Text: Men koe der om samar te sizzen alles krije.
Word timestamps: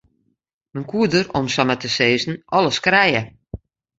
Men 0.73 0.85
koe 0.91 1.07
der 1.13 1.27
om 1.39 1.45
samar 1.55 1.79
te 1.81 1.89
sizzen 1.97 2.41
alles 2.57 2.77
krije. 2.85 3.21